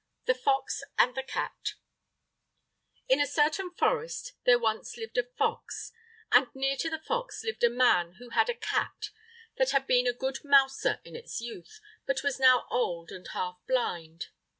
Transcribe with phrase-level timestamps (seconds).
[0.25, 1.75] The Fox and the Cat
[3.07, 5.91] In a certain forest there once lived a fox,
[6.31, 9.11] and near to the fox lived a man who had a cat
[9.57, 13.59] that had been a good mouser in its youth, but was now old and half
[13.67, 14.29] blind.